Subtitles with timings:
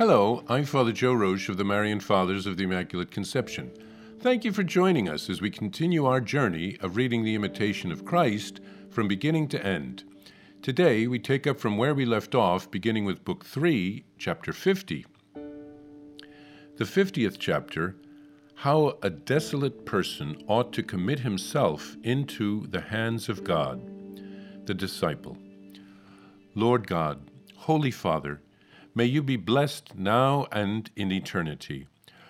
[0.00, 3.70] Hello, I'm Father Joe Roesch of the Marian Fathers of the Immaculate Conception.
[4.20, 8.06] Thank you for joining us as we continue our journey of reading the Imitation of
[8.06, 10.04] Christ from beginning to end.
[10.62, 15.04] Today, we take up from where we left off, beginning with Book 3, Chapter 50.
[15.34, 17.94] The 50th chapter
[18.54, 23.82] How a Desolate Person Ought to Commit Himself into the Hands of God.
[24.64, 25.36] The Disciple.
[26.54, 27.20] Lord God,
[27.54, 28.40] Holy Father,
[28.94, 31.86] may you be blessed now and in eternity.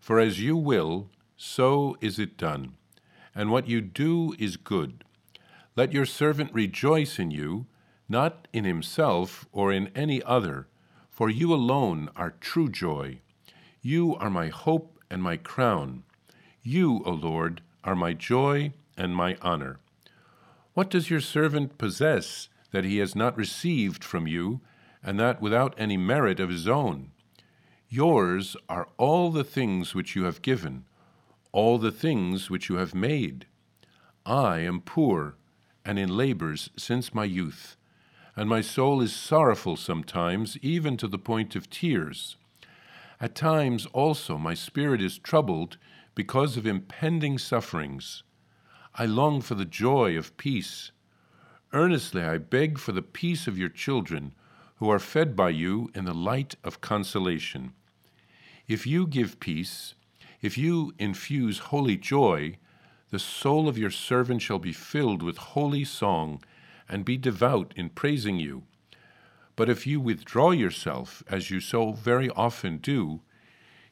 [0.00, 2.74] For as you will, so is it done.
[3.34, 5.04] And what you do is good.
[5.76, 7.66] Let your servant rejoice in you,
[8.08, 10.68] not in himself or in any other,
[11.08, 13.20] for you alone are true joy.
[13.80, 16.04] You are my hope and my crown.
[16.62, 19.80] You, O Lord, are my joy and my honor.
[20.74, 24.60] What does your servant possess that he has not received from you,
[25.02, 27.10] and that without any merit of his own?
[27.88, 30.84] Yours are all the things which you have given
[31.52, 33.46] all the things which you have made.
[34.24, 35.36] I am poor
[35.84, 37.76] and in labors since my youth,
[38.34, 42.36] and my soul is sorrowful sometimes, even to the point of tears.
[43.20, 45.76] At times also my spirit is troubled
[46.14, 48.22] because of impending sufferings.
[48.94, 50.90] I long for the joy of peace.
[51.72, 54.34] Earnestly I beg for the peace of your children,
[54.82, 57.72] who are fed by you in the light of consolation.
[58.66, 59.94] If you give peace,
[60.40, 62.58] if you infuse holy joy,
[63.10, 66.42] the soul of your servant shall be filled with holy song
[66.88, 68.64] and be devout in praising you.
[69.54, 73.20] But if you withdraw yourself, as you so very often do,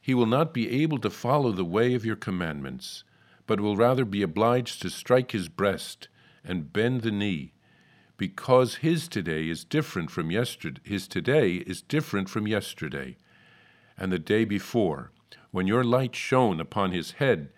[0.01, 3.05] he will not be able to follow the way of your commandments,
[3.47, 6.09] but will rather be obliged to strike his breast
[6.43, 7.53] and bend the knee,
[8.21, 10.79] because his today is different from yesterday.
[10.83, 13.17] His today is different from yesterday,
[13.97, 15.09] and the day before
[15.49, 17.49] when your light shone upon his head,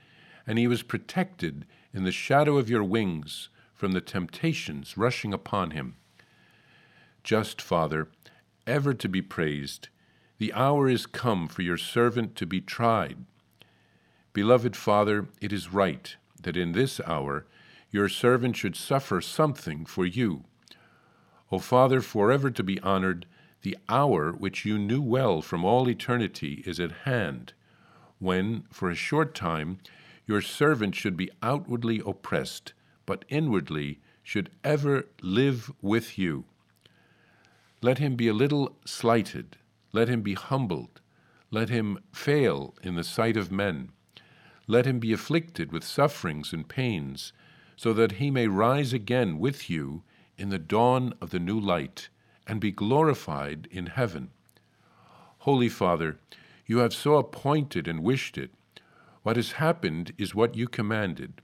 [0.47, 5.71] and he was protected in the shadow of your wings from the temptations rushing upon
[5.71, 5.97] him.
[7.25, 8.07] Just Father,
[8.65, 9.89] ever to be praised,
[10.37, 13.25] the hour is come for your servant to be tried.
[14.31, 17.45] Beloved Father, it is right that in this hour
[17.91, 20.45] your servant should suffer something for you.
[21.53, 23.27] O Father, forever to be honored,
[23.61, 27.53] the hour which you knew well from all eternity is at hand
[28.17, 29.77] when, for a short time,
[30.25, 32.73] your servant should be outwardly oppressed,
[33.05, 36.45] but inwardly should ever live with you.
[37.83, 39.55] Let him be a little slighted,
[39.91, 41.01] let him be humbled,
[41.51, 43.91] let him fail in the sight of men,
[44.65, 47.31] let him be afflicted with sufferings and pains,
[47.75, 50.01] so that he may rise again with you
[50.37, 52.09] in the dawn of the new light
[52.47, 54.31] and be glorified in heaven.
[55.39, 56.17] Holy Father,
[56.65, 58.51] you have so appointed and wished it.
[59.23, 61.41] What has happened is what you commanded.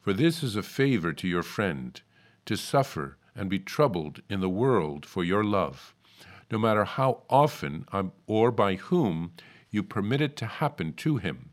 [0.00, 2.00] For this is a favor to your friend,
[2.46, 5.94] to suffer and be troubled in the world for your love,
[6.50, 9.32] no matter how often um, or by whom
[9.70, 11.50] you permit it to happen to him.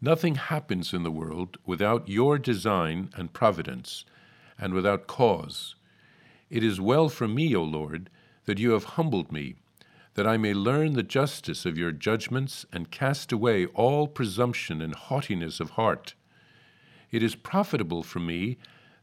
[0.00, 4.04] Nothing happens in the world without your design and providence,
[4.58, 5.74] and without cause.
[6.50, 8.10] It is well for me, O Lord,
[8.44, 9.56] that you have humbled me
[10.16, 14.94] that I may learn the justice of your judgments and cast away all presumption and
[14.94, 16.14] haughtiness of heart.
[17.10, 18.56] It is profitable for me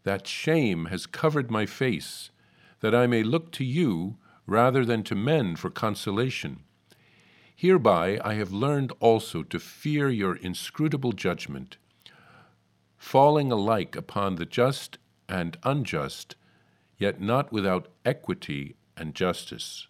[0.04, 2.32] that shame has covered my face,
[2.80, 6.62] that I may look to you rather than to men for consolation.
[7.56, 11.78] Hereby I have learned also to fear your inscrutable judgment,
[12.98, 14.98] falling alike upon the just
[15.34, 16.36] and unjust,
[17.00, 19.88] yet not without equity and justice.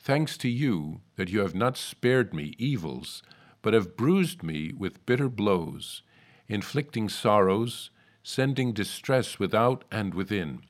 [0.00, 3.22] Thanks to you that you have not spared me evils,
[3.62, 6.02] but have bruised me with bitter blows,
[6.48, 7.90] inflicting sorrows,
[8.24, 10.62] sending distress without and within.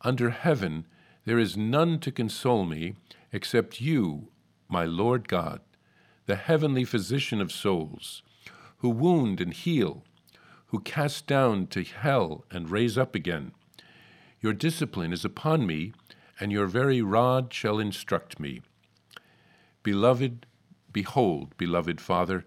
[0.00, 0.84] Under heaven
[1.26, 2.96] there is none to console me
[3.32, 4.32] except you,
[4.68, 5.60] my Lord God,
[6.26, 8.24] the heavenly physician of souls,
[8.78, 10.02] who wound and heal,
[10.66, 13.52] who cast down to hell and raise up again.
[14.40, 15.92] Your discipline is upon me
[16.38, 18.60] and your very rod shall instruct me.
[19.82, 20.46] Beloved,
[20.92, 22.44] behold, beloved Father,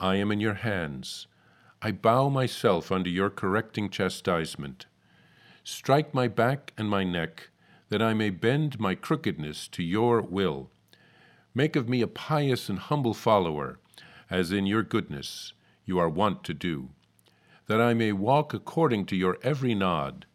[0.00, 1.26] I am in your hands.
[1.82, 4.86] I bow myself under your correcting chastisement.
[5.64, 7.48] Strike my back and my neck,
[7.88, 10.70] that I may bend my crookedness to your will.
[11.54, 13.78] Make of me a pious and humble follower,
[14.30, 15.52] as in your goodness
[15.84, 16.90] you are wont to do,
[17.66, 20.26] that I may walk according to your every nod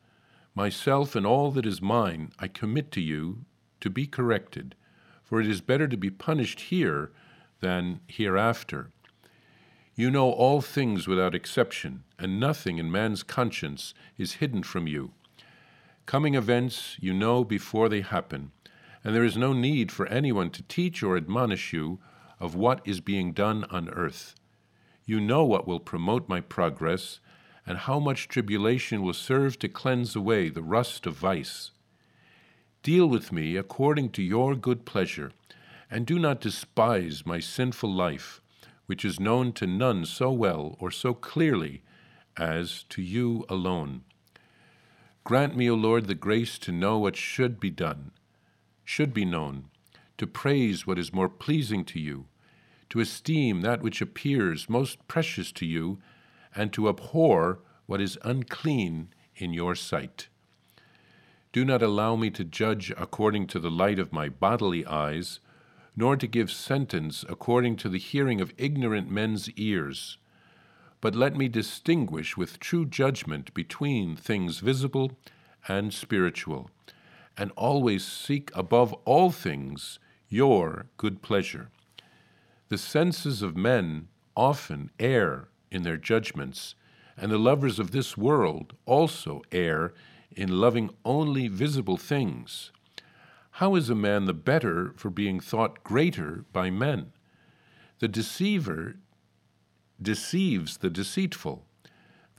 [0.53, 3.45] Myself and all that is mine I commit to you
[3.79, 4.75] to be corrected,
[5.23, 7.11] for it is better to be punished here
[7.61, 8.91] than hereafter.
[9.95, 15.13] You know all things without exception, and nothing in man's conscience is hidden from you.
[16.05, 18.51] Coming events you know before they happen,
[19.05, 21.99] and there is no need for anyone to teach or admonish you
[22.41, 24.35] of what is being done on earth.
[25.11, 27.19] You know what will promote my progress,
[27.67, 31.71] and how much tribulation will serve to cleanse away the rust of vice.
[32.81, 35.33] Deal with me according to your good pleasure,
[35.89, 38.39] and do not despise my sinful life,
[38.85, 41.81] which is known to none so well or so clearly
[42.37, 44.03] as to you alone.
[45.25, 48.11] Grant me, O Lord, the grace to know what should be done,
[48.85, 49.65] should be known,
[50.17, 52.27] to praise what is more pleasing to you,
[52.91, 55.97] to esteem that which appears most precious to you,
[56.53, 60.27] and to abhor what is unclean in your sight.
[61.53, 65.39] Do not allow me to judge according to the light of my bodily eyes,
[65.95, 70.17] nor to give sentence according to the hearing of ignorant men's ears.
[70.99, 75.17] But let me distinguish with true judgment between things visible
[75.67, 76.69] and spiritual,
[77.37, 81.69] and always seek above all things your good pleasure.
[82.71, 86.73] The senses of men often err in their judgments,
[87.17, 89.93] and the lovers of this world also err
[90.31, 92.71] in loving only visible things,
[93.55, 97.11] how is a man the better for being thought greater by men?
[97.99, 98.95] The deceiver
[100.01, 101.65] deceives the deceitful.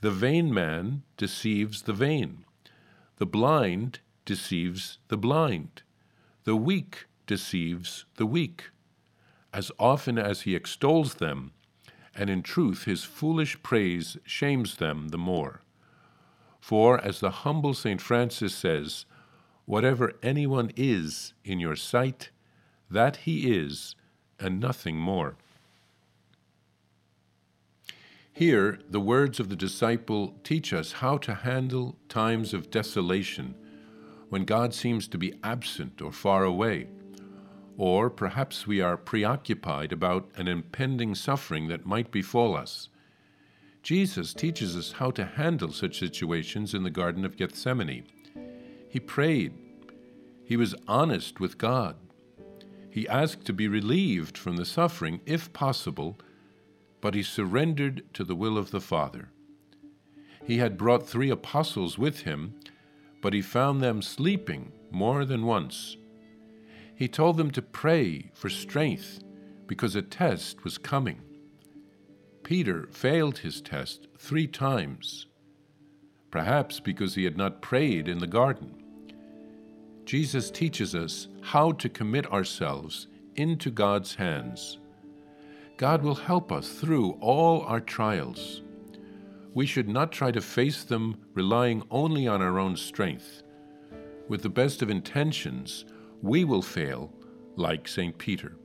[0.01, 2.43] The vain man deceives the vain.
[3.17, 5.83] The blind deceives the blind.
[6.43, 8.71] The weak deceives the weak.
[9.53, 11.51] As often as he extols them,
[12.15, 15.61] and in truth his foolish praise shames them the more.
[16.59, 18.01] For, as the humble St.
[18.01, 19.05] Francis says,
[19.65, 22.29] whatever anyone is in your sight,
[22.89, 23.95] that he is,
[24.39, 25.35] and nothing more.
[28.31, 33.53] Here, the words of the disciple teach us how to handle times of desolation
[34.29, 36.87] when God seems to be absent or far away,
[37.77, 42.89] or perhaps we are preoccupied about an impending suffering that might befall us.
[43.81, 48.05] Jesus teaches us how to handle such situations in the Garden of Gethsemane.
[48.87, 49.53] He prayed.
[50.45, 51.95] He was honest with God.
[52.89, 56.17] He asked to be relieved from the suffering, if possible,
[57.01, 59.29] but he surrendered to the will of the Father.
[60.45, 62.53] He had brought three apostles with him,
[63.21, 65.97] but he found them sleeping more than once.
[66.95, 69.19] He told them to pray for strength
[69.67, 71.21] because a test was coming.
[72.43, 75.27] Peter failed his test three times,
[76.29, 78.83] perhaps because he had not prayed in the garden.
[80.05, 84.79] Jesus teaches us how to commit ourselves into God's hands.
[85.77, 88.61] God will help us through all our trials.
[89.53, 93.43] We should not try to face them relying only on our own strength.
[94.27, 95.85] With the best of intentions,
[96.23, 97.11] we will fail
[97.57, 98.17] like St.
[98.17, 98.55] Peter.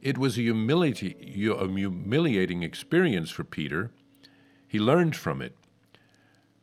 [0.00, 1.14] It was a, humility,
[1.52, 3.90] a humiliating experience for Peter.
[4.66, 5.54] He learned from it.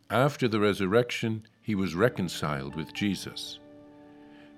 [0.09, 3.59] After the resurrection, he was reconciled with Jesus.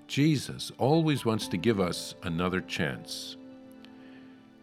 [0.06, 3.36] Jesus always wants to give us another chance.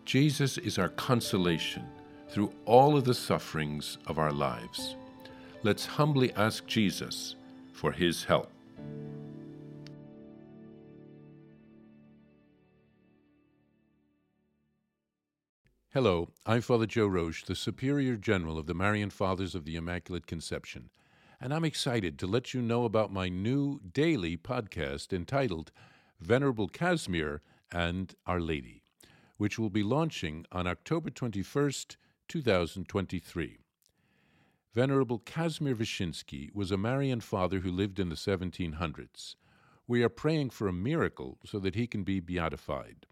[0.04, 1.86] Jesus is our consolation
[2.28, 4.96] through all of the sufferings of our lives.
[5.62, 7.36] Let's humbly ask Jesus
[7.72, 8.50] for his help.
[15.96, 20.28] Hello, I'm Father Joe Roesch, the Superior General of the Marian Fathers of the Immaculate
[20.28, 20.90] Conception,
[21.40, 25.72] and I'm excited to let you know about my new daily podcast entitled
[26.20, 28.82] Venerable Casimir and Our Lady,
[29.38, 31.96] which will be launching on October 21st,
[32.28, 33.60] 2023.
[34.74, 39.36] Venerable Casimir Wyszyński was a Marian father who lived in the 1700s.
[39.88, 43.06] We are praying for a miracle so that he can be beatified.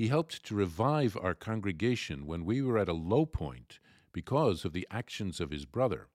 [0.00, 3.80] He helped to revive our congregation when we were at a low point
[4.14, 6.08] because of the actions of his brother.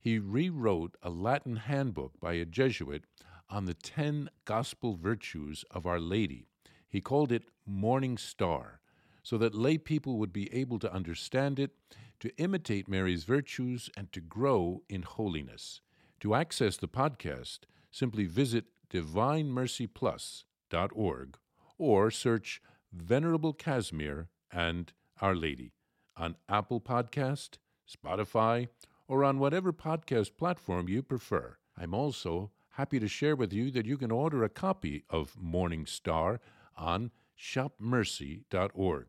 [0.00, 3.04] He rewrote a Latin handbook by a Jesuit
[3.48, 6.48] on the ten gospel virtues of Our Lady.
[6.88, 8.80] He called it Morning Star,
[9.22, 11.70] so that lay people would be able to understand it,
[12.18, 15.80] to imitate Mary's virtues, and to grow in holiness.
[16.22, 17.60] To access the podcast,
[17.92, 21.38] simply visit divinemercyplus.org
[21.78, 22.60] or search
[22.92, 25.72] Venerable Casimir and Our Lady
[26.16, 28.68] on Apple Podcast, Spotify,
[29.06, 31.56] or on whatever podcast platform you prefer.
[31.76, 35.86] I'm also happy to share with you that you can order a copy of Morning
[35.86, 36.40] Star
[36.76, 39.06] on shopmercy.org.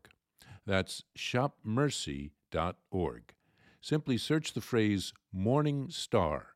[0.66, 3.34] That's shopmercy.org.
[3.80, 6.48] Simply search the phrase Morning Star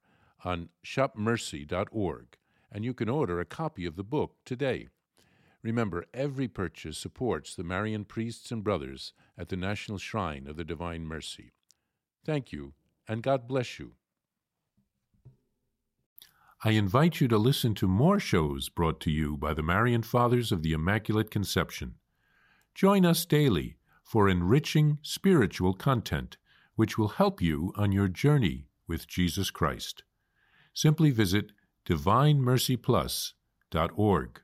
[0.45, 2.37] on shopmercy.org
[2.75, 4.89] and you can order a copy of the book today.
[5.65, 10.65] Remember, every purchase supports the Marian priests and brothers at the National Shrine of the
[10.65, 11.55] Divine Mercy.
[12.23, 12.75] Thank you,
[13.09, 13.93] and God bless you.
[16.63, 20.53] I invite you to listen to more shows brought to you by the Marian Fathers
[20.53, 21.95] of the Immaculate Conception.
[22.75, 26.37] Join us daily for enriching spiritual content,
[26.75, 30.03] which will help you on your journey with Jesus Christ.
[30.75, 31.53] Simply visit
[31.87, 34.44] DivineMercyPlus.org